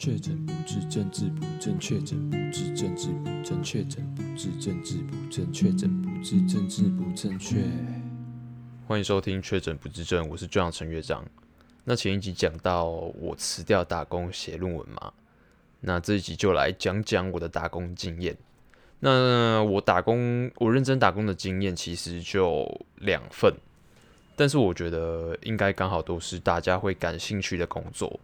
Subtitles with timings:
[0.00, 7.58] 确诊不治，政治不正确；确诊不治，政治不正确；确诊不治，政治不正确；确诊不治，政治不正确。
[8.86, 11.22] 欢迎收听《确诊不治症》，我是队长陈乐章。
[11.84, 15.12] 那前一集讲到我辞掉打工写论文嘛，
[15.80, 18.34] 那这一集就来讲讲我的打工经验。
[19.00, 23.54] 那我打工，我认真打工的经验其实就两份，
[24.34, 28.18] 但是我觉得应该刚好都是大家会感兴趣的工作。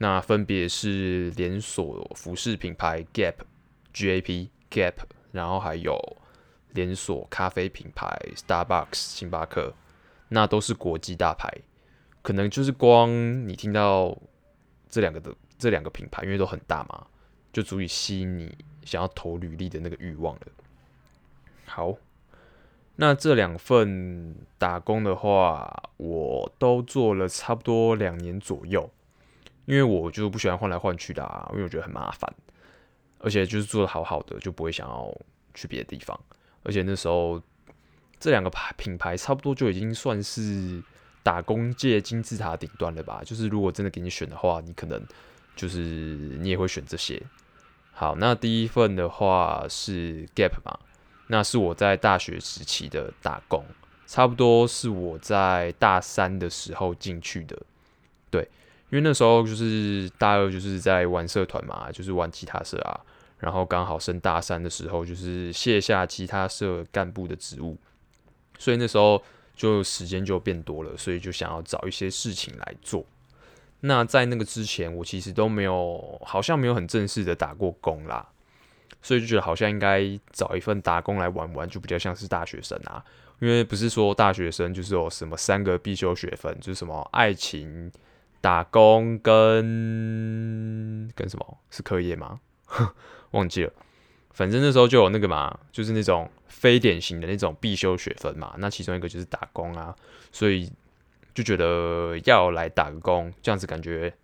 [0.00, 4.94] 那分别是连锁服饰品牌 Gap，G-A-P Gap，
[5.32, 6.16] 然后还有
[6.72, 9.74] 连锁咖啡品牌 Starbucks 星巴克，
[10.28, 11.52] 那都是国际大牌，
[12.22, 13.10] 可能就是光
[13.48, 14.16] 你听到
[14.88, 17.06] 这两个的这两个品牌，因为都很大嘛，
[17.52, 20.42] 就足以吸引你想要投履历的那个欲望了。
[21.66, 21.96] 好，
[22.94, 28.88] 那这两份打工的话，我都做了差不多两年左右。
[29.68, 32.34] 因为我就不喜欢换来换去的啊，因为我觉得很麻烦，
[33.18, 35.14] 而且就是做的好好的，就不会想要
[35.52, 36.18] 去别的地方。
[36.62, 37.38] 而且那时候
[38.18, 40.82] 这两个牌品牌差不多就已经算是
[41.22, 43.20] 打工界金字塔顶端了吧。
[43.22, 45.06] 就是如果真的给你选的话，你可能
[45.54, 45.78] 就是
[46.40, 47.22] 你也会选这些。
[47.92, 50.78] 好，那第一份的话是 Gap 嘛，
[51.26, 53.62] 那是我在大学时期的打工，
[54.06, 57.60] 差不多是我在大三的时候进去的，
[58.30, 58.48] 对。
[58.90, 63.00] 因为那时候就是大二，就是在玩社团嘛，就是玩吉他社啊。
[63.38, 67.78] 然后刚好升大三的时候，就是卸下吉他社干部的职务，
[68.58, 69.22] 所以那时候
[69.54, 73.06] 就时间就变多了，所以就想要找一些事情来做。
[73.78, 78.26] 那在那个之前，我其实都没有，好像没有很正式的打过工啦，
[79.02, 80.02] 所以就觉得好像应该
[80.32, 83.04] 找一份打工来玩玩，就比较像是大学生啊。
[83.38, 87.92] 因为不是说大学生就是有什么三个必修学分，就是什么爱情。
[88.40, 92.40] 打工跟跟什么是课业吗？
[93.32, 93.72] 忘记了，
[94.30, 98.54] 反正那时候就有那个嘛，就是那种非典型的那种必修学分嘛。
[98.58, 99.94] 那其中一个就是打工啊，
[100.30, 100.70] 所以
[101.34, 104.14] 就觉得要来打工，这样子感觉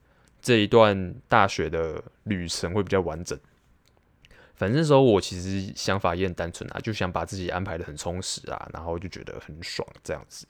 [0.40, 3.38] 这一段大学的旅程会比较完整。
[4.54, 10.46] 反正那时候我其实想法也很单纯啊，就想把自己安排得很充实啊，然后就觉得很爽这样子。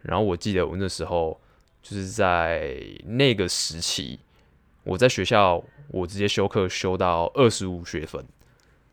[0.00, 1.38] 然后我记得我那时候。
[1.84, 2.74] 就是在
[3.04, 4.18] 那个时期，
[4.84, 8.24] 我在学校，我直接修课修到二十五学分。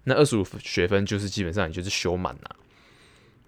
[0.03, 2.55] 那二十五学分就是基本上你就是修满了，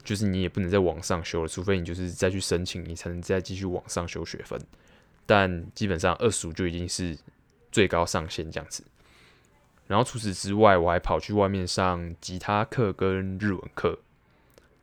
[0.02, 4.58] 就是你也不能再往上修了，除非你就是再去申请，你才能再继续往上修学分。
[5.26, 7.18] 但基本上二十五就已经是
[7.70, 8.82] 最高上限这样子。
[9.88, 14.00] 然后除此之外，我还跑去外面上吉他课跟日文课，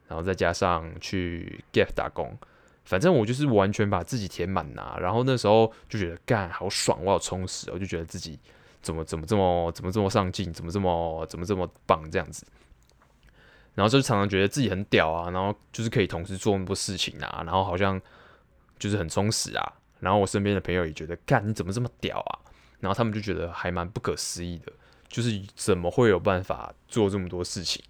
[0.07, 2.37] 然后再加上去 Gap 打工。
[2.91, 8.37] 反正我就是完全把自己填满呐，然后那时候就觉得干好爽，我好充实，我就觉得自己
[8.83, 12.45] 怎么怎么这么怎么这么上进，怎么这么怎么这么棒这样子，
[13.77, 18.01] 然后就常常觉得自己很屌啊，然后就是可以同时做那么多事情啊，然后好像
[18.77, 22.39] 就是很充实啊，然后我身边的朋友也觉得干你怎么这么屌啊，
[22.81, 24.73] 然后他们就觉得还蛮不可思议的，
[25.07, 27.81] 就是怎么会有办法做这么多事情。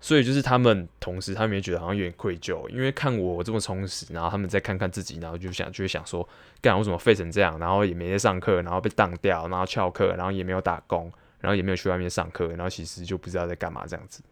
[0.00, 6.26] 所以就是他们同时，他们也觉得好像有点愧疚，因为看我这么充实，然后他们再看看自己，然后就想就会想说，
[6.62, 14.22] 干我怎么废成这样，然后也没在上课，然后被当掉，然后翘课，然后也没有打工，然后也没有去外面上课，然后其实就不知道在干嘛这样子。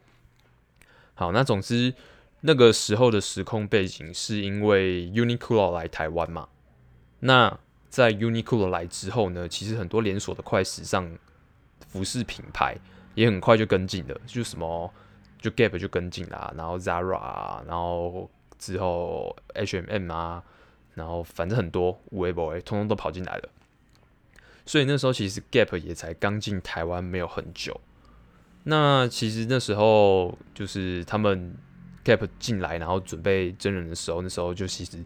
[1.14, 1.92] 好，那总之
[2.42, 6.48] 那个时候的时空背景是因为 Uniqlo 来台湾嘛。
[7.18, 11.18] 那在 Uniqlo 来之后呢，其实很多连锁的快时尚
[11.88, 12.76] 服饰品牌
[13.16, 14.94] 也很快就跟进了，就什么。
[15.48, 20.42] 就 Gap 就跟进啦，然后 Zara 啊，然后之后 H&M 啊，
[20.94, 23.48] 然后反正很多 Weibo 通通都跑进来了。
[24.64, 27.80] 所以那时候其实 Gap 也才刚进台湾没有很久。
[28.64, 31.54] 那其实那时候就是他们
[32.04, 35.04] Gap 进来，然后准备真人的时候，那时候就其实，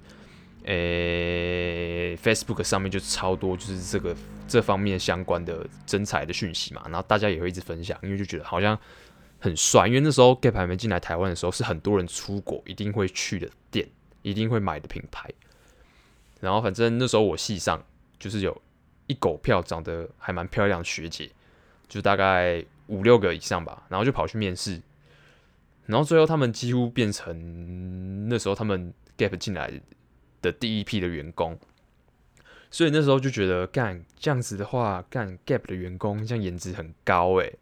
[0.64, 4.16] 诶、Facebook 上面就超多就是这个
[4.48, 8.78] 这方面相关的真才的讯息嘛，然后大家也会一直分享，因为就觉得好像。
[9.40, 13.88] 很帅，因为那时候 Gap 还没进来台湾的时候，是很多人出国一定会去的店，
[14.22, 15.28] 一定会买的品牌。
[16.40, 17.82] 然后反正那时候我系上
[18.18, 18.62] 就是有
[19.06, 21.30] 一狗票长得还蛮漂亮的学姐，
[21.88, 24.80] 就大概五六个以上吧，然后就跑去面试。
[25.86, 29.72] 然后最后他们几乎变成那时候他们 Gap 进来
[30.40, 31.58] 的第一批的员工，
[32.70, 37.58] 所以那时候就觉得干这样子的话，干 Gap 的员工这样颜值很高诶。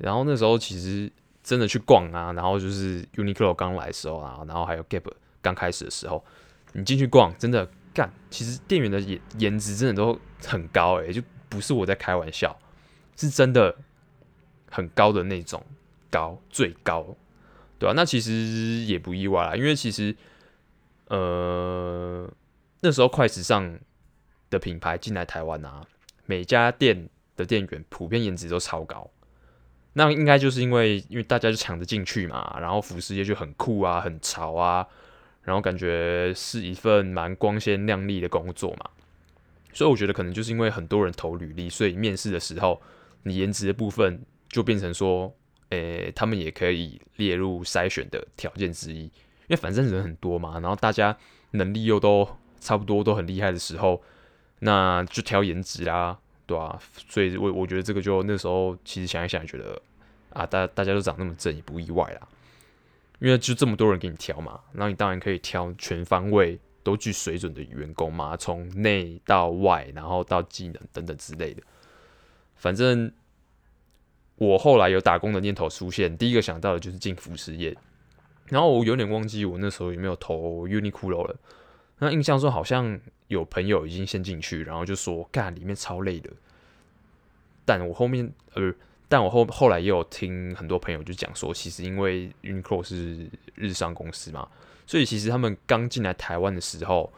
[0.00, 1.10] 然后那时候其实
[1.42, 5.12] 真的去逛啊，然后就是 Uniqlo 刚来的时候啊，然后还有 Gap
[5.42, 6.24] 刚开始的时候，
[6.72, 12.58] 你进去逛真的干，其实店员的颜颜值真的都很高诶、就不是我在开玩笑，
[13.16, 13.76] 是真的
[14.70, 15.62] 很高的那种
[16.10, 17.16] 高，最高，
[17.78, 17.92] 对、啊？
[17.94, 18.32] 那其实
[18.86, 20.16] 也不意外啦，因为其实
[21.08, 22.30] 呃
[22.80, 23.78] 那时候快时尚
[24.48, 25.84] 的品牌进来台湾啊，
[26.24, 29.10] 每家店的店员普遍颜值都超高。
[29.94, 34.86] 那应该就是因为，因为大家就抢着进去嘛，然后服饰业就很酷啊，很潮啊，
[35.42, 38.90] 然后感觉是一份蛮光鲜亮丽的工作嘛，
[39.72, 42.80] 所以我觉得可能就是因为很多人投履历，所以面试的时候，
[43.24, 45.34] 你颜值的部分就变成说，
[45.70, 49.10] 诶、他们也可以列入筛选的条件之一，因
[49.48, 51.16] 为反正人很多嘛，然后大家
[51.52, 52.28] 能力又都
[52.60, 54.00] 差不多，都很厉害的时候，
[54.60, 56.18] 那就挑颜值啦。
[56.50, 56.76] 对啊，
[57.08, 59.80] 所以我我觉得这个就那时候其实想一想，觉得
[60.30, 62.26] 啊，大大家都长那么正也不意外啦，
[63.20, 71.62] 因为就这么多人给你挑嘛，然后你当然可以挑全方位都具水准的员工嘛，从内到外，然后到技能等等之类的。
[72.56, 73.12] 反正
[74.34, 77.76] 我后来有打工的念头出现，第一个想到的就是进服饰业，
[78.46, 81.36] 然后我有点忘记我那时候有没有投 Uniqlo 了。
[82.02, 82.98] 那印象中好像
[83.28, 86.30] 有朋友已经先进去，然后就说干里面超累的。
[87.64, 88.74] 但我后面呃，
[89.06, 94.48] 但我后后来也有听很多朋友就讲说，其实因为 Uniqlo 是日商公司嘛，
[94.86, 97.12] 所以其实他们刚进来台湾的时候，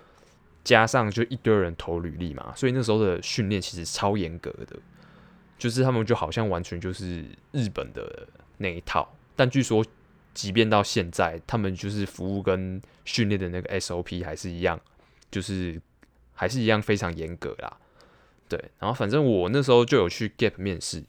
[0.64, 4.76] 加上就一堆人投履历嘛，所以那时候的训练其实超严格的，
[5.56, 8.26] 就是他们就好像完全就是日本的
[8.58, 9.17] 那一套。
[9.37, 9.85] 但据说。
[10.34, 14.81] 即便到现在，他们就是服务跟训练的那个 SOP 还是一样，
[15.31, 15.81] 就是
[16.32, 17.79] 还是一样非常严格啦。
[18.49, 21.05] 对，然后反正我那时候就有去 Gap 面试，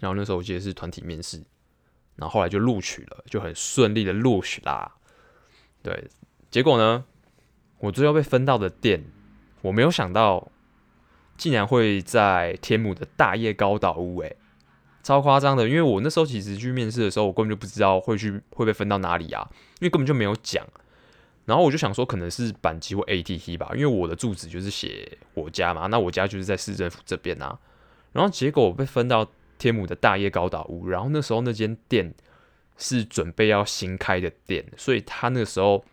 [0.00, 1.42] 然后那时候我记得是团体面试，
[2.16, 4.94] 然后后来就录取了，就很顺利的录取啦。
[5.82, 6.08] 对，
[6.50, 7.04] 结果呢，
[7.78, 9.04] 我最后被分到的店，
[9.62, 10.50] 我没有想到
[11.36, 14.36] 竟然会在天母的大叶高岛屋，诶。
[15.02, 19.48] 超夸张的，因为我那时候其实去面试的时候，我根本就不知道会去会被分到哪里啊，
[19.80, 20.64] 因为根本就没有讲。
[21.44, 27.58] 然后我就想说，可能是板机或 ATT 吧，因为我的住址就是写我家嘛，那我家就是在市政府这边啊。
[28.12, 29.26] 然后结果我被分到
[29.58, 32.14] 天母的大叶高岛屋，然后那时候那间店
[32.76, 35.84] 是准备要新开的店，所以他那时候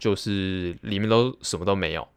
[0.00, 2.08] 就是里面都什么都没有，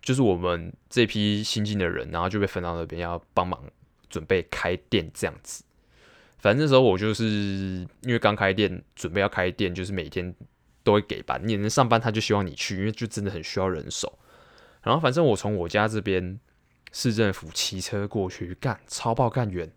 [0.00, 3.60] 就是我们这批新进的人，然后就被分到那边要帮忙。
[4.08, 5.64] 准备开店这样子，
[6.38, 10.34] 反正那时候我就是因为刚开店，准备要开店，就是每天
[10.84, 11.40] 都会给班。
[11.44, 14.18] 你能上班，他就希望你去，因为就真的很需要人手。
[14.82, 16.38] 然后反正我从我家这边
[16.92, 19.70] 市政府骑车过去，干超爆干远。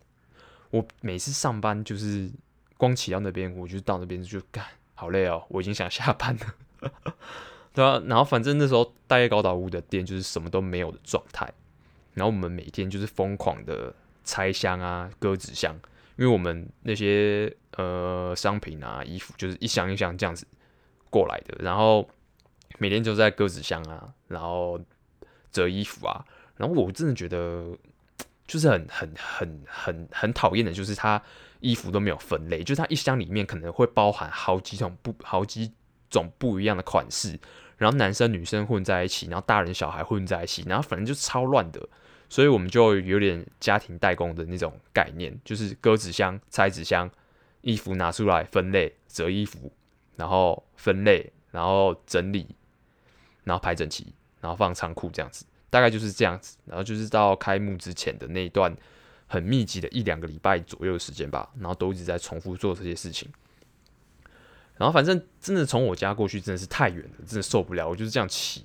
[0.70, 2.30] 我每次上班就是
[2.78, 6.92] 光骑到那边，我就到那边就干好累哦，我已经想下班了。
[7.74, 11.52] 对啊，然后反正那时候大叶高岛屋的店就是什么都没有的状态，
[12.14, 13.96] 然后我们每天就是疯狂的。
[14.30, 15.74] 拆箱啊，割纸箱，
[16.16, 20.46] 因为我们那些呃商品啊、衣服，就是一箱一箱这样子
[21.10, 22.08] 过来的，然后
[22.78, 24.80] 每天就在割纸箱啊，然后
[25.52, 26.24] 折衣服啊，
[26.58, 27.76] 然后我真的觉得
[28.46, 31.20] 就是很很很很很讨厌的，就是他
[31.60, 35.74] 衣服都没有分类，就是他一箱里面可能会包含好几种不好几
[36.12, 37.40] 种不一样的款式，
[37.78, 41.90] 然后男生女生混在一起，然后大人小孩混在一起，然后反正就超乱的。
[42.30, 47.10] 所以我们就有点家庭代工的那种概念，就是割纸箱、拆纸箱，
[47.62, 49.72] 衣服拿出来分类、折衣服，
[50.16, 52.48] 然后分类，然后整理，
[53.44, 56.56] 然后排整齐，然后放仓库这样子，大概就是这样子。
[56.66, 58.74] 然后就是到开幕之前的那一段
[59.26, 63.28] 很密集的一两个礼拜左右的时间吧，然后都一直在重复做这些事情。
[64.78, 68.64] 然后反正真的从我家过去真的是太远了，真的受不了，我就是这样骑，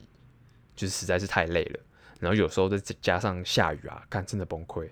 [0.77, 1.81] 就是实在是太累了。
[2.21, 4.89] 然后有时候再加上下雨啊，看真的崩溃。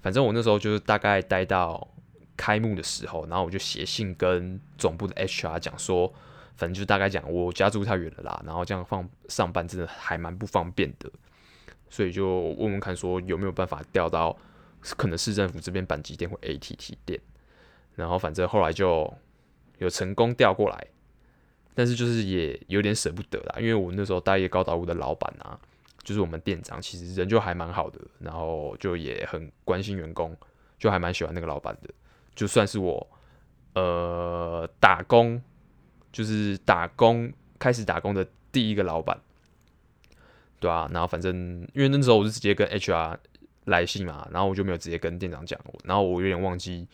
[0.00, 1.86] 反正我那时候就是大概待到
[2.36, 6.10] 开幕的时候，然后我就写信跟总部的 HR 讲说，
[6.56, 11.10] 反正就大概讲我家住太远了啦，然后这样放上班真的还蛮不方便的，
[11.90, 14.34] 所以就问问看说有没有办法调到
[14.96, 17.20] 可能市政府这边板机店或 ATT 店。
[17.94, 19.12] 然后反正后来就
[19.76, 20.86] 有成功调过来，
[21.74, 25.60] 但是就是也有点舍不得啦，因为我那时候大业高岛屋的老板啊。
[26.10, 30.36] 就是我们店长，其实人就还蛮好的，然后就也很关心员工，
[30.76, 31.88] 就还蛮喜欢那个老板的。
[32.34, 33.08] 就算是我，
[33.74, 35.40] 呃，打工，
[36.10, 39.16] 就是打工开始打工的第一个老板，
[40.58, 41.32] 对啊，然后反正
[41.74, 43.16] 因为那时候我是直接跟 HR
[43.66, 46.88] 来信嘛，然后我就没有直接跟店长讲，然后我有点忘记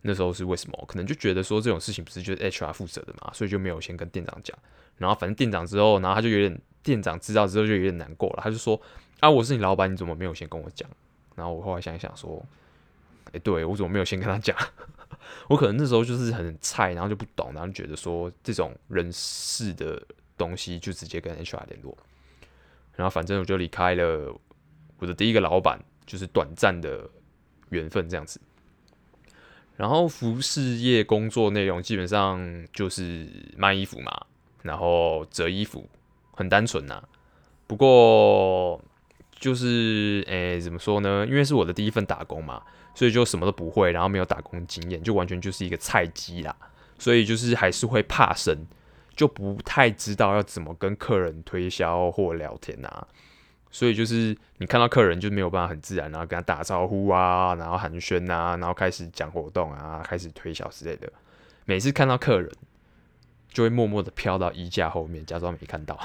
[0.00, 4.58] 那时候是为什么，可能就觉得说这种事情不是就是 HR 负责的嘛，所以就没有先跟店长讲。
[4.96, 6.58] 然后反正店长之后，然后他就有点。
[6.88, 8.80] 店长知道之后就有点难过了，他就说
[9.20, 10.88] ：“啊，我是你老板，你怎么没有先跟我讲？”
[11.36, 12.42] 然后我后来想一想说，
[13.32, 14.56] 哎、对我怎么没有先跟他讲？
[15.50, 20.02] 我可能那时候就是很菜，然后就不懂，然后觉得说这种人事的
[20.38, 21.94] 东西就直接跟 HR 联络。
[22.96, 24.34] 然后反正我就离开了
[24.98, 27.06] 我的第一个老板，就是短暂的
[27.68, 28.40] 缘分这样子。
[29.76, 34.26] 然后服饰业工作内容基本上就是卖衣服嘛，
[34.62, 35.88] 然后折衣服，
[36.38, 37.02] 很单纯呐。
[37.66, 38.80] 不过
[39.40, 41.26] 就是诶，怎么说呢？
[41.28, 42.62] 因为是我的第一份打工嘛，
[42.94, 46.54] 所以就什么都不会，然后没有打工经验，就完全就是一个菜鸡啦。
[46.96, 48.56] 所以就是还是会怕生，
[49.14, 53.06] 就不太知道要怎么跟客人推销或聊天啊。
[53.70, 61.12] 所以就是你看到客人就没有办法很自然，然后跟他打招呼啊，然后寒暄啊，然后开始讲活动啊，开始推销之类的。
[61.66, 62.50] 每次看到客人，
[63.48, 65.98] 就会默默的飘到衣架后面，假装没看到。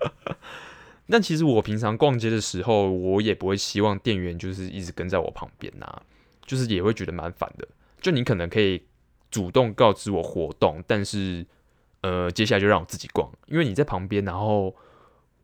[1.08, 6.02] 但其实我平常逛街的时候，我也不会希望店员就是一直跟在我旁边呐，
[6.46, 7.68] 就是也会觉得蛮烦的。
[8.00, 8.82] 就你可能可以
[9.30, 11.44] 主动告知我活动，但是
[12.00, 14.74] 呃，接下来就让我自己逛，因为你在旁边，然后。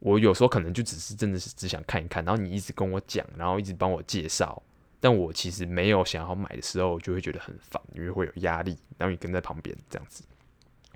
[0.03, 4.63] 我有时候可能就只是真的是只想看一看，然后你一直跟我讲，然后一直帮我介绍，
[4.99, 10.25] 但我其实没有想要买的时候，就会觉得很烦，因为会有压力，然后你跟在旁边这样子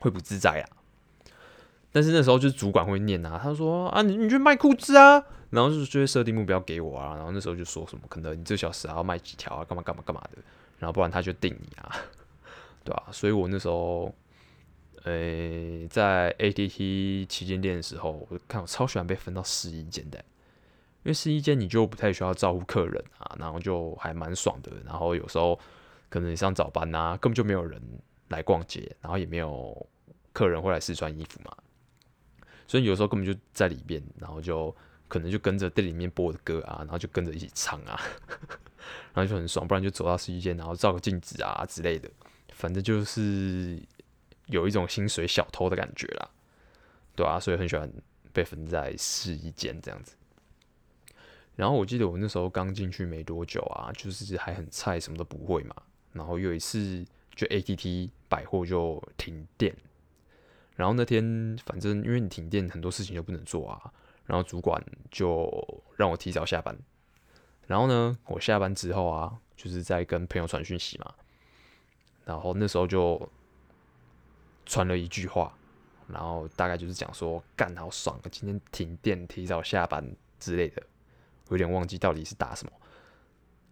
[0.05, 0.67] 会不自在啊。
[1.91, 10.43] 但是那时候就是主管会念啊，他说啊，你你去卖裤子啊，然后就就会设定目标给我啊，然后那时候就说什么可能你这小时还要卖几条啊，干嘛干嘛干嘛的，
[10.79, 11.91] 然后不然他就定你啊，
[12.85, 13.13] 对吧、啊？
[13.13, 14.15] 所以我那时候。
[15.07, 20.17] 诶、在 ATT 旗舰店的时候，我看我超喜欢被分到试衣间的，
[21.03, 24.73] 因为试衣间你就不太需要照顾客人啊，然后就还蛮爽的。
[24.83, 25.61] 然后有时候
[26.09, 27.79] 可能你上早班啊，根本就没有人
[28.29, 29.87] 来逛街，然后也没有
[30.35, 31.57] 客人会来试穿衣服嘛，
[32.69, 34.77] 所以有时候根本就在里边，然后就
[35.09, 37.99] 可能就跟着店里面播的歌啊，然后就跟着一起唱啊，
[39.15, 39.67] 然后就很爽。
[39.67, 42.11] 不然就走到试衣间，然后照个镜子啊之类的，
[42.53, 43.81] 反正就是。
[44.49, 46.31] 有一种薪水小偷的感觉啦，
[47.17, 47.91] 对啊，所以很喜欢
[48.31, 50.15] 被分在试衣间这样子。
[51.57, 55.75] 然后我记得我那时候刚进去没多久啊，就是还很菜，什么都不会嘛。
[56.13, 57.03] 然后有一次
[57.35, 59.75] 就 ATT 百货就停电，
[60.75, 63.93] 然后那天反正因为你停电，很多事情就不能做啊。
[64.27, 66.77] 然后主管就让我提早下班。
[67.67, 71.15] 然后呢，我下班之后啊，就是在跟朋友传讯息嘛。
[72.25, 73.31] 然后那时候就。
[74.67, 75.55] 传了一句话，
[76.09, 80.03] 然后大概就是讲说干好爽啊，今天停电，提早下班
[80.41, 80.83] 之类的，
[81.49, 82.73] 我有点忘记到底是打什么。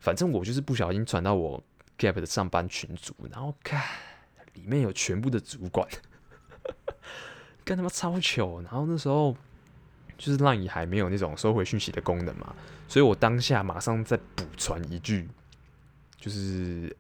[0.01, 1.65] 反正我就是不小心传到我
[1.97, 3.83] Gap 的上班群组，然后看
[4.53, 5.89] 里面有全部的主管，
[7.65, 8.61] 干他妈超糗。
[8.63, 9.37] 然后那时候
[10.17, 12.55] 就是 LINE 还没有那种收回讯息的功能嘛，
[12.89, 15.29] 所以我当下马上再补传一句，
[16.17, 16.95] 就是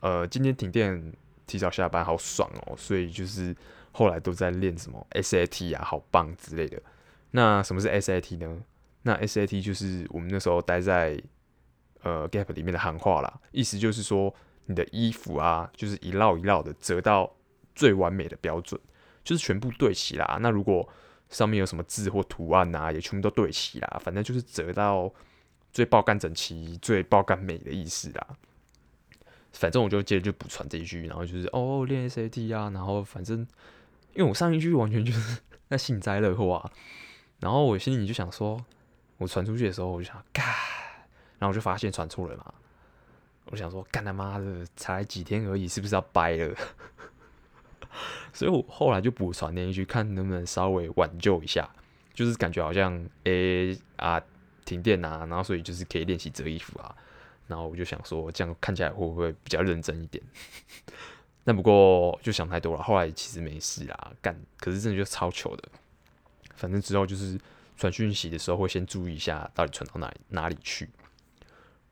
[0.00, 1.12] 呃今天停电。
[1.46, 3.54] 提早下班好爽哦，所以就是
[3.92, 6.82] 后来都在练什么 SAT 啊，好棒之类的。
[7.32, 8.62] 那什么是 SAT 呢？
[9.02, 11.22] 那 SAT 就是我们那时候待在
[12.02, 14.34] 呃 Gap 里面的行话啦，意思就是说
[14.64, 17.30] 你的衣服啊，就是一绕一绕的折到
[17.74, 18.80] 最完美的标准，
[19.22, 20.38] 就是全部对齐啦。
[20.40, 20.88] 那如果
[21.30, 25.12] 上面有什么字或图案啊，也全部都对齐啦，反正就是折到
[25.72, 28.26] 最爆干整齐、最爆干美的意思啦。
[29.52, 33.38] 反正我就接着就补传这一句，然后就是哦练 SAT 啊，然后反正
[34.14, 35.38] 因为我上一句完全就是
[35.70, 36.70] 在幸灾乐祸啊，
[37.40, 38.64] 然后我心里就想说，
[39.18, 40.44] 我传出去的时候我就想干，
[41.38, 42.52] 然后我就发现传错了嘛，
[43.46, 46.54] 我想说干他妈的才几天而已，是不是要掰了？
[48.32, 51.68] 所以我后来就补传那一句，看能不能稍微挽救一下，
[52.12, 54.22] 就是感觉好像诶、啊
[54.64, 56.94] 停电啊，然后所以就是可以练习折衣服啊。
[57.46, 60.24] 然后我就想说，这样看起来会不会比较认真一点？
[61.44, 62.82] 那不过就想太多了。
[62.82, 65.68] 后来其实没事啦，干，可是真的就超糗的。
[66.56, 67.38] 反正之后就是
[67.76, 70.88] 传讯息的时候会先注意一下，到底传到哪哪里去。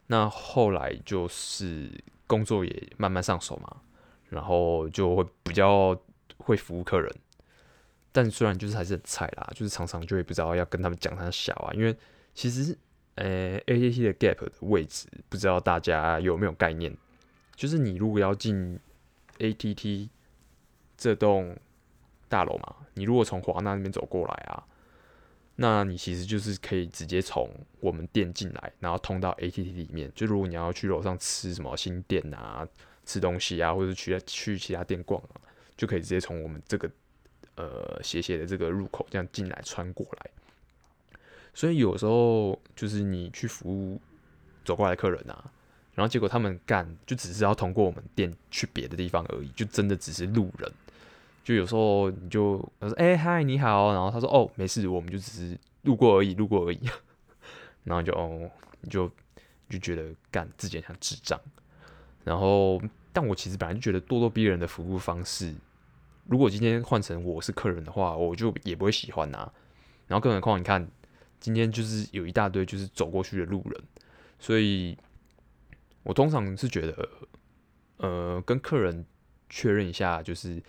[0.07, 1.91] 那后来就是
[2.27, 3.77] 工作也慢慢上手嘛，
[4.33, 5.97] 然后就会比较
[6.39, 7.15] 会服务客人。
[8.11, 11.97] 但虽然就是还是很菜啦，就是常常就会不知道要跟他们讲他小啊，因为
[12.35, 12.77] 其实。
[13.17, 16.97] 呃、ATT 的 Gap 的位置，不知道大家有没有概念？
[17.55, 18.81] 就是你如果要进
[19.37, 20.09] ATT
[20.97, 21.55] 这栋
[22.27, 24.65] 大楼嘛，你如果从华纳那边走过来啊，
[25.57, 30.11] 那你其实就是可以直接从我们店进来，然后通到 ATT 里面。
[30.15, 32.67] 就如果你要去楼上吃什么新店啊，
[33.05, 35.41] 吃东西啊，或者去去其他店逛啊，
[35.77, 36.91] 就可以直接从我们这个
[37.57, 40.31] 呃斜斜的这个入口这样进来穿过来。
[41.55, 44.01] 所以有时候就是你去服务
[44.65, 45.53] 走过来的客人啊，
[45.95, 50.73] 然后结果他们干就只是要通过我们店去别的地方而已，就真的只是路人。
[51.45, 56.81] 就有时候你就他说：“哎、嗨，你好。”然后他说：“哦，没事，我们就只是路过而已，路过而已。”
[57.83, 58.49] 然后就哦，
[58.81, 59.11] 你就
[59.69, 61.39] 就觉得干自己很像智障。
[62.25, 62.81] 然后，
[63.13, 65.55] 但我其实本来就觉得咄咄逼人的服务方式，
[66.27, 69.51] 如果今天换成我是客人的话，我就也不会喜欢呐、
[70.07, 70.89] 然后，更何况你看，
[71.41, 73.83] 今天就是有一大堆就是走过去的路人，
[74.39, 74.97] 所以
[76.03, 77.09] 我通常是觉得，
[77.99, 79.05] 呃，跟客人
[79.49, 80.63] 确认一下，就是。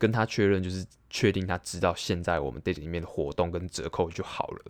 [0.00, 4.62] 跟他确认，就是确定他知道现在我们店里面的活动跟折扣就好了，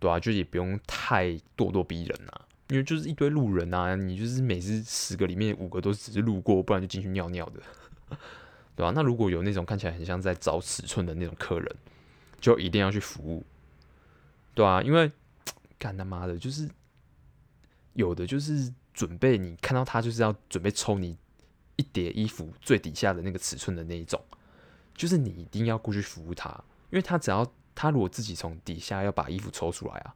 [0.00, 7.60] 对啊，就也不用太咄咄逼人啊，因为就是一堆路人啊，你就是每次十个里面五个都只是路过，不然就进去尿尿的，
[8.76, 8.92] 对吧、啊？
[8.94, 11.76] 那如果有那种看起来很像在找尺寸的那种客人，
[12.40, 13.44] 就一定要去服务，
[14.54, 15.10] 对啊，因为
[15.78, 16.68] 干他妈的，就是
[17.94, 21.16] 有的就是准备你看到他就是要准备抽你。
[21.80, 24.20] 一叠衣服最底下的那个尺寸的那一种，
[24.96, 26.50] 就是你一定要过去服务他，
[26.90, 30.12] 因为他只要他如果自己从底下要把衣服抽出来啊，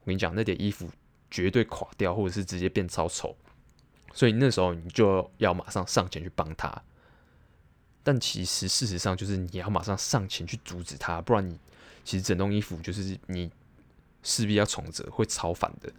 [0.00, 0.88] 我跟你讲，那叠衣服
[1.32, 3.34] 绝对垮掉，或者是直接变超丑，
[4.12, 6.70] 所以那时候你就要马上上前去帮他。
[8.04, 11.58] 但其实事实上就是你要马上上前去阻止他，不然你
[12.04, 13.50] 其实整栋衣服就是你
[14.22, 15.90] 势必要重折，会超烦的。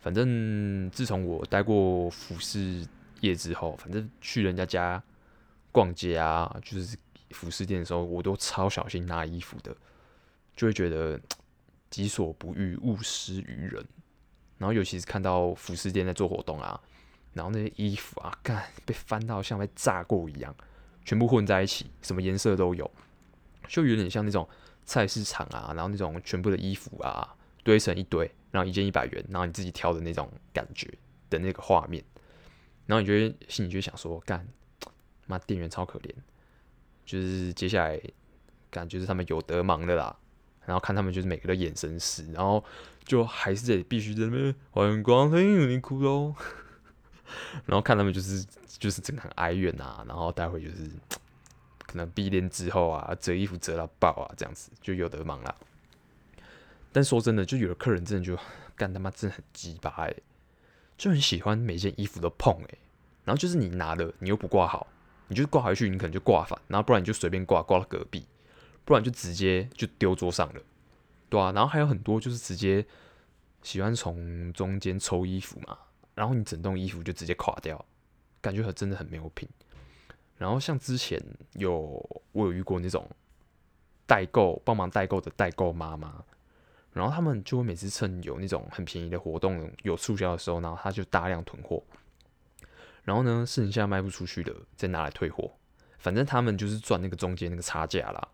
[0.00, 2.86] 反正自从我待过服饰
[3.20, 5.02] 业之后，反正去人家家
[5.70, 6.96] 逛街啊，就是
[7.32, 9.76] 服饰店的时候，我都超小心拿衣服的，
[10.56, 11.20] 就会觉得
[11.90, 13.84] 己所不欲，勿施于人。
[14.58, 16.80] 然后尤其是看到服饰店在做活动啊，
[17.32, 20.54] 然后那些衣服啊，干被翻到像被炸过一样，
[21.04, 22.90] 全部混在一起，什么颜色都有，
[23.68, 24.48] 就有点像那种
[24.84, 30.92] 菜市场啊，然后那种全部的衣服啊堆成一堆，然后一件一百元，然后你自己挑的那种感觉
[31.30, 32.02] 的那个画面。
[32.86, 34.48] 然后你就会心里就想说，干，
[35.26, 36.10] 妈店员超可怜，
[37.04, 38.00] 就是接下来
[38.70, 40.16] 感觉是他们有得忙的啦。
[40.64, 42.64] 然后看他们就是每个的眼神死，然后
[43.08, 46.34] 就还是得必须在那边欢迎光临优衣库喽。
[47.64, 50.90] 然后看他们就是就是真的很哀怨啊，然后待会就是
[51.86, 55.54] 可能闭店之后啊，折衣服折到爆啊，这样子就有得忙啦。
[56.92, 58.38] 但说真的，就有的客人真的就
[58.76, 60.14] 干他妈真的很鸡巴哎。
[60.98, 62.78] 就很喜欢每件衣服都碰诶、
[63.24, 64.86] 然后就是你拿了，你又不挂好，
[65.28, 68.26] 你就挂回去，你可能就挂反，然后不然你就随便挂，挂到隔壁，
[68.84, 70.60] 不然就直接就丢桌上了，
[71.28, 72.84] 对啊，然后还有很多就是直接
[73.62, 75.78] 喜欢从中间抽衣服嘛，
[76.14, 77.84] 然后你整栋衣服就直接垮掉，
[78.40, 79.48] 感觉很真的很没有品。
[80.36, 81.22] 然后像之前
[81.54, 81.74] 有
[82.32, 83.08] 我有遇过那种
[84.06, 86.24] 代购帮忙代购的代购妈妈。
[86.90, 91.80] 然后他们就会每次趁有那种很便宜的活动有促销的时候，然后他就大量囤货，
[93.04, 95.52] 然后呢，剩下卖不出去的再拿来退货，
[95.98, 98.28] 反正他们就是赚那个中间那个差价啦。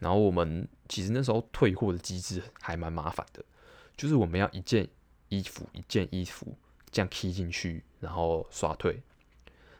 [0.00, 3.44] 然后我们其实那时候退货的机制还蛮麻烦的，
[3.96, 4.88] 就是我们要一件
[5.28, 6.56] 衣服一件衣服
[6.90, 9.00] 这样 key 进去，然后刷退。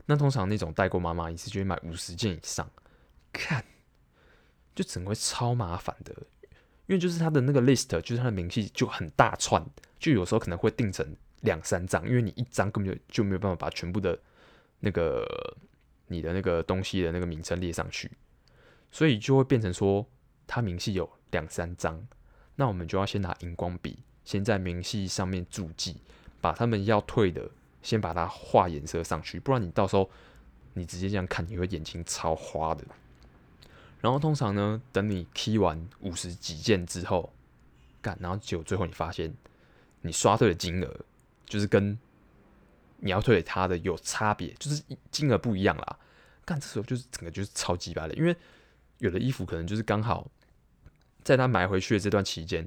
[0.06, 2.70] 那通常那种代购妈妈一次就会买五十件以上，
[3.32, 3.64] 看
[4.74, 6.14] 就整个超麻烦的。
[6.86, 9.64] 因为就是他的那个 list，就是他的明细就很大串，
[10.00, 14.18] 就有时候可能会订成两三张，因为你一张根本就就没有办法把全部的
[14.80, 15.24] 那个
[16.08, 18.10] 你的那个东西的那个名称列上去，
[18.90, 20.06] 所以就会变成说
[20.46, 22.06] 他明细有两三张，
[22.56, 25.96] 那我们就要先拿荧光笔先在明细上面注记，
[26.40, 27.50] 把他们要退的
[27.82, 30.10] 先把它画颜色上去，不然你到时候
[30.74, 32.84] 你直接这样看，你会眼睛超花的。
[34.00, 37.32] 然后通常呢，等你 K 完五十几件之后，
[38.00, 39.34] 干，然后结果最后你发现，
[40.00, 41.00] 你刷退的金额
[41.44, 41.98] 就是跟
[42.96, 45.98] 你要退给他的有差别，就是金额不一样啦。
[46.44, 48.34] 干，这时候就是整个就是超级白的，因为
[49.00, 50.30] 有的衣服可能就是刚好
[51.22, 52.66] 在他买回去的这段期间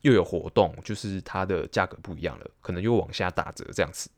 [0.00, 4.08] 又有活动，就是它的价格不一样了，可能又往下打折这样子，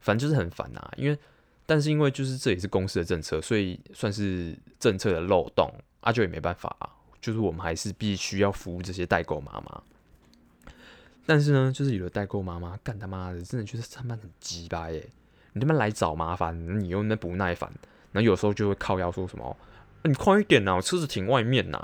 [0.00, 1.18] 反正就是很烦呐，因为。
[1.66, 6.90] 但是因为就是这也是公司的政策，所以算是政策的漏洞，阿、啊、就也没办法、啊，
[7.20, 9.80] 就是我们还是必须要服务这些代购妈妈。
[11.24, 15.08] 但是呢，就是有的代购妈妈干他妈的，真的就是他妈很鸡巴耶！
[15.52, 17.72] 你他妈来找麻烦，你又那不耐烦，
[18.10, 19.56] 然后有时候就会靠腰说什么：“、
[20.02, 21.78] 你快一点呐，我车子停外面呐，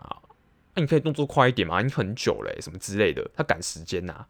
[0.75, 4.27] 那、你可以动作快一点嘛，你很久嘞，什么之类的。”他赶时间呐，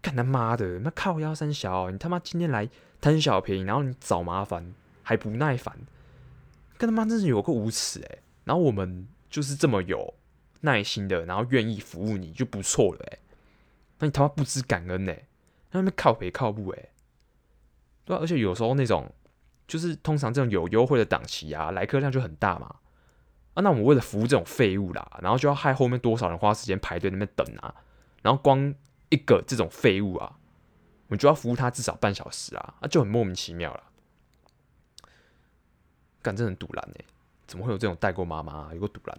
[0.00, 2.68] 干他妈的，那靠腰三小，你他妈今天来。
[3.00, 5.72] 贪小便宜，然后你找麻烦还不耐烦，
[6.76, 8.18] 跟他妈真是有个无耻诶。
[8.42, 10.14] 然后我们就是这么有
[10.62, 13.20] 耐心的，然后愿意服务你就不错了诶。
[14.00, 15.28] 那你他妈不知感恩诶。
[15.70, 16.88] 那边靠北靠不诶，
[18.04, 19.08] 对啊，而且有时候那种
[19.68, 22.74] 就是通常这种有优惠的档期啊，来客量就很大嘛。
[23.58, 27.74] 啊，那我们为了服务这种废物啦，然后就要害后面多少人花时间排队那边等啊，
[28.22, 28.72] 然后光
[29.08, 30.38] 一个这种废物啊，
[31.08, 33.82] 我们就要服务他至少半小时啊，啊就很莫名其妙了。
[36.22, 37.04] 干，真的很赌烂哎，
[37.48, 38.72] 怎么会有这种代购妈妈？
[38.72, 39.18] 有个赌烂。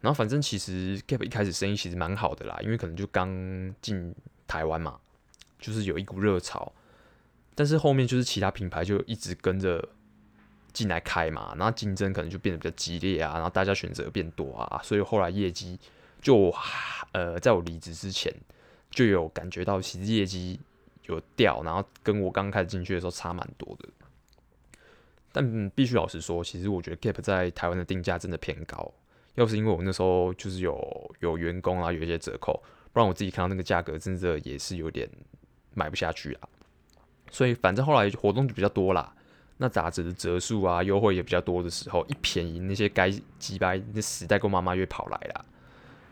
[0.00, 3.28] 然后反正其实 Gap 一开始生意其实蛮好的啦，因为可能就刚
[3.80, 4.12] 进
[4.48, 4.98] 台湾嘛，
[5.60, 6.72] 就是有一股热潮。
[7.54, 9.88] 但是后面就是其他品牌就一直跟着
[10.74, 15.80] 进来开嘛，然后竞争可能就变得比较激烈啊，然后大家选择变多啊，所以后来业绩
[16.20, 16.52] 就
[17.12, 18.30] 呃，在我离职之前
[18.90, 20.60] 就有感觉到其实业绩
[21.04, 23.88] 有掉，然后跟我刚开始进去的时候差蛮多的。
[25.32, 28.92] 但必须老实说，其实我觉得 Gap 在台湾的定价真的偏高。
[29.34, 35.10] 要不是因为我那时候就是有有员工啊，有一些折扣，不然我自己看到那个价格，真的也是有点
[35.74, 36.48] 买不下去啊。
[37.32, 39.12] 所以反正后来活动就比较多啦，
[39.64, 45.44] 那打折的折数啊，优惠也比较多的时候，一便宜那些该几百那死代购妈妈越跑来啦。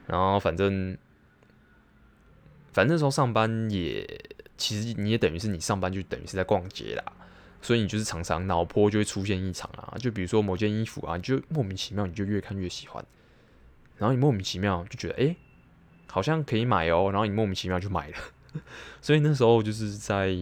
[0.06, 0.96] 然后反正
[2.72, 4.08] 反正那时候上班也
[4.56, 7.04] 其实你也等于是你上班就等于是在逛街啦。
[7.60, 13.04] 所以你就是常常脑波就会出现异常啊，就比如说某件衣服啊，你就莫名其妙你就越看越喜欢，
[13.98, 15.36] 然后你莫名其妙就觉得哎、
[16.08, 18.16] 好像可以买哦，然后你莫名其妙就买了。
[19.00, 20.36] 所以那时候就是在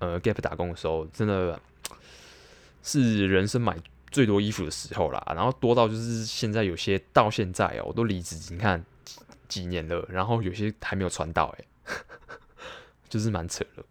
[0.00, 1.60] 呃 Gap 打工的时候，真的
[2.82, 3.76] 是人生买
[4.10, 5.22] 最多衣服的时候啦。
[5.34, 8.84] 然后多到就是现在有些到现在哦，我都离职你看
[9.48, 11.64] 几几年了，然后有些还没有穿到哎，
[13.08, 13.84] 就是蛮扯的。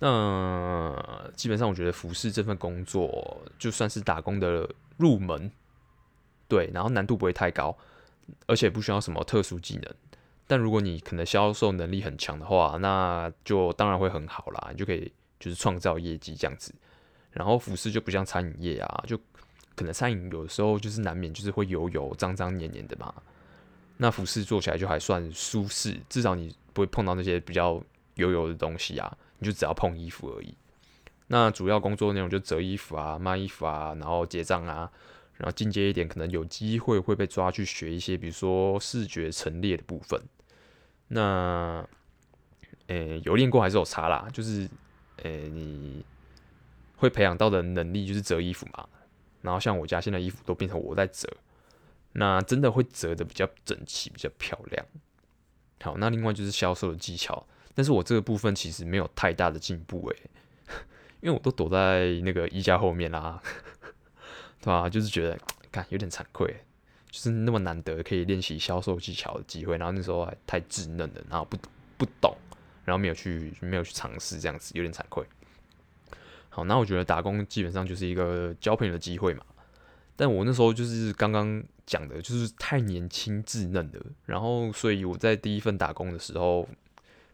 [0.00, 5.50] 那基本上，我觉得服饰这份工作就算是打工的入门，
[6.46, 7.76] 对，然后难度不会太高，
[8.46, 9.94] 而且不需要什么特殊技能。
[10.46, 16.72] 但如果你可能销售能力很强的话，那就当然会很好啦，你就可以就是创造业绩这样子。
[17.32, 19.16] 然后服饰就不像餐饮业啊，就
[19.74, 23.14] 可能餐饮有的时候就是难免就是会油油脏脏黏黏的嘛。
[23.96, 27.82] 那服饰做起来就还算舒适，至少你不会碰到那些比较
[28.14, 29.16] 油油的东西啊。
[29.40, 30.52] 你就只要碰衣服而已，
[31.28, 34.90] 那主要工作内容就折衣服啊、卖衣服啊，然后结账啊，
[35.36, 40.20] 然后进阶一点，可能有机会会被抓去学一些，比如说视觉陈列的部分。
[41.06, 41.88] 那，
[42.88, 44.68] 诶、有练过还是有差啦，就是，
[45.22, 46.04] 诶、你
[46.98, 48.86] 会培养到的能力就是折衣服嘛。
[49.40, 51.26] 然后像我家现在衣服都变成我在折，
[52.12, 54.84] 那真的会折得比较整齐、比较漂亮。
[55.80, 57.46] 好，那另外就是销售的技巧。
[57.74, 60.16] 但是我这个部分其实没有太大的进步诶，
[61.22, 63.40] 因为我都躲在那个衣架后面啦，
[64.60, 64.88] 对吧？
[64.88, 65.38] 就是觉得，
[65.70, 66.52] 看有点惭愧，
[67.08, 71.56] 就是那么难得可以练习销售技巧的机会，然后那时候还太稚嫩了，然后不
[71.96, 72.36] 不懂，
[72.84, 75.24] 然后没有去没有去尝试这样子，有点惭愧。
[76.58, 79.44] 好，那我觉得打工基本上就是一个交朋友的机会嘛，
[80.16, 86.68] 但我那时候就是刚刚讲的，就是太年轻稚嫩了，然后所以我在第一份打工的时候。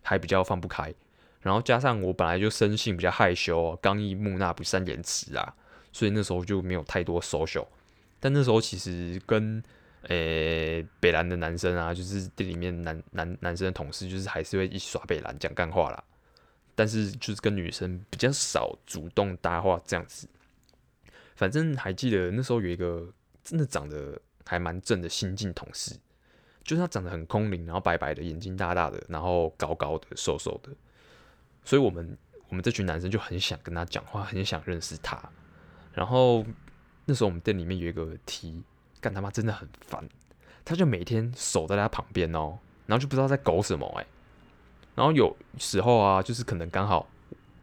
[0.06, 0.92] 还比较放不开，
[1.40, 5.54] 然后加上我本来就生性比较害羞，刚毅木讷，不善言辞啊，
[5.94, 7.66] 所以那时候就没有太多 social。
[8.20, 9.62] 但那时候其实跟
[10.08, 16.04] 诶、北兰的男生啊，就是店里面男男男生的同事，就是还是会一起耍北兰讲干话啦。
[16.74, 20.28] 但是就是跟女生比较少主动搭话这样子。
[21.36, 25.96] 反正还记得那时候有一个真的长得还蛮正的新进同事。
[26.62, 30.70] 就是他长得很空灵，然后白白的，眼睛大大的，然后高高的，瘦瘦的，
[31.62, 32.16] 所以我们
[32.48, 35.22] 我们这群男生就很想跟他讲话，很想认识他。
[35.92, 36.42] 然后
[37.04, 38.62] 那时候我们店里面有一个 T，
[38.98, 40.08] 干他妈真的很烦，
[40.64, 44.06] 他就每天守在他旁边哦，然后就不知道在搞什么哎。
[44.94, 47.08] 然后有时候啊，就是可能刚好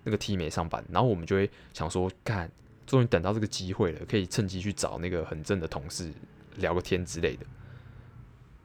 [0.04, 2.52] 那个 T 没上班，然后我们就会想说，干，
[2.86, 6.12] 终于等到这个机会了，可以趁机去找那个很正的同事
[6.58, 7.46] 聊个天之类的。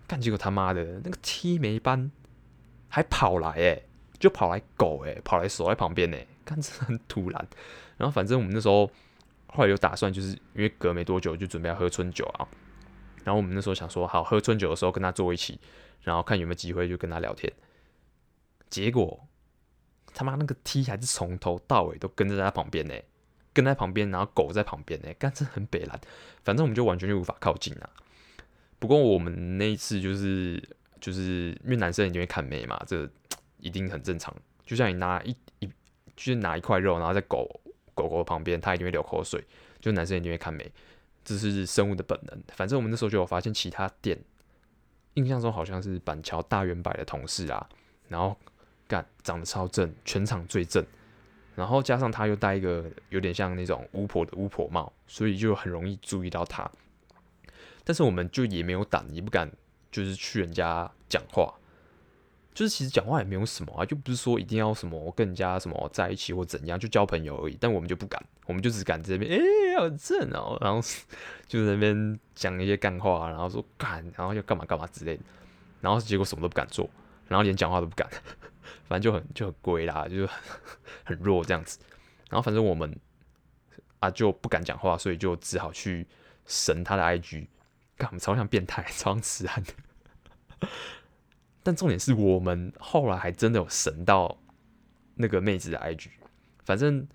[0.09, 2.11] 干，结果他妈的那个 T 没班，
[2.88, 3.85] 还跑来诶，
[4.18, 7.48] 就跑来狗诶，跑来守在旁边诶，干，真的很突然。
[7.96, 8.90] 然后反正我们那时候
[9.46, 12.46] 后来有打算，就是因为隔没多久就准备要喝春酒啊。
[13.24, 15.59] 然后我们那时候想说，好，喝春酒的时候跟他坐一起，
[16.02, 17.52] 然后看有没有机会就跟他聊天。
[18.68, 19.26] 结果
[20.14, 22.94] 他妈那个 T 还是从头到尾都跟在他旁边呢，
[23.52, 26.00] 跟在旁边，然后狗在旁边呢，干，真很北烂。
[26.42, 27.90] 反正我们就完全就无法靠近啊。
[28.79, 30.62] 不过我们那一次就是
[31.00, 33.09] 就是因为男生一定会看美嘛，这
[33.59, 34.35] 一定很正常。
[34.64, 35.72] 就像你拿一一就
[36.16, 37.48] 是拿一块肉，然后在狗
[37.94, 39.42] 狗狗旁边，它一定会流口水。
[39.81, 40.72] 就男生一定会看美，
[41.24, 42.42] 这是生物的本能。
[42.48, 44.18] 反正我们那时候就有发现其他店，
[45.14, 47.68] 印象中好像是板桥大圆柏的同事啊，
[48.09, 48.37] 然后
[48.87, 50.85] 干长得超正，全场最正。
[51.55, 56.70] 然后加上他又戴一个有点像那种巫婆的巫婆帽，所以就很容易注意到他。
[57.85, 59.51] 但是我们就也没有胆，也不敢，
[59.90, 61.55] 就是去人家讲话。
[62.53, 67.57] 就是其实讲话也没有什么啊，就不是说一定要什么跟人家什么在一起或怎样，就交朋友而已。
[67.61, 70.81] 但我们就不敢，我们就只敢这边，哎、欸，好正哦，然后
[71.46, 75.22] 就在那边讲一些干话，然后说干，然后要干嘛干嘛之类的，
[75.83, 76.88] 然后结果什么都不敢做，
[77.29, 78.09] 然后连讲话都不敢，
[78.88, 80.29] 反正就很就很龟啦，就是
[81.05, 81.79] 很弱这样子。
[82.31, 82.98] 然后反正我们
[84.00, 86.07] 啊就不敢讲话，所以就只好去
[86.44, 87.46] 神他的 IG，
[87.96, 90.68] 干，我们超像变态，超像痴汉的。
[91.62, 94.38] 但重点是我们后来还真的有神到
[95.16, 96.11] 那个妹子的 IG，
[96.64, 97.07] 反正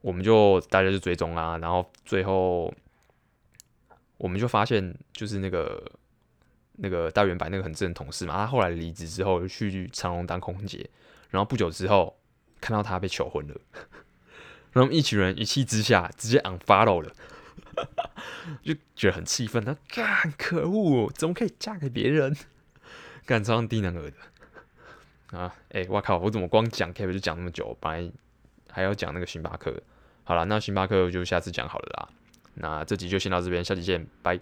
[0.00, 2.72] 我们就大家就追踪啊，然后最后
[4.18, 5.82] 我们就发现，就是那个
[6.76, 10.88] 那个大圆白那个很正的同事嘛，他后来离职之后去长隆当空姐，
[11.30, 12.18] 然后不久之后
[12.60, 13.54] 看到他被求婚了，
[14.72, 17.12] 然后一群人一气之下直接 unfollow 了，
[18.62, 22.36] 就觉得很气愤，他干可恶，怎么可以嫁给别人？
[23.24, 25.52] 干超低能儿的啊！
[25.70, 26.16] 哎、我靠！
[26.18, 27.76] 我怎么光讲 K 就讲那么久？
[27.80, 28.12] 本来
[28.70, 29.82] 还要讲那个星巴克。
[30.22, 32.08] 好了，那星巴克就下次讲好了啦。
[32.54, 34.38] 那这集就先到这边，下期见，拜。